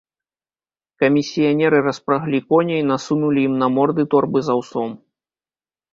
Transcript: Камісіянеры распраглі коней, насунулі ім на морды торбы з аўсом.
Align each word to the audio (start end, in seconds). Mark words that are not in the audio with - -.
Камісіянеры 1.03 1.77
распраглі 1.89 2.39
коней, 2.53 2.81
насунулі 2.93 3.39
ім 3.51 3.55
на 3.63 3.67
морды 3.77 4.03
торбы 4.15 4.39
з 4.49 4.55
аўсом. 4.55 4.89